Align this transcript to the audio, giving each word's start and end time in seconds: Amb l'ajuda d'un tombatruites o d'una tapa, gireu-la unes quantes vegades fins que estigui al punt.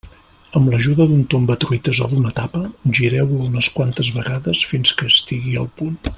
Amb 0.59 0.69
l'ajuda 0.73 1.05
d'un 1.11 1.19
tombatruites 1.33 1.99
o 2.05 2.07
d'una 2.13 2.31
tapa, 2.39 2.61
gireu-la 3.01 3.47
unes 3.51 3.69
quantes 3.77 4.11
vegades 4.17 4.63
fins 4.73 4.97
que 5.03 5.11
estigui 5.13 5.55
al 5.67 5.71
punt. 5.83 6.01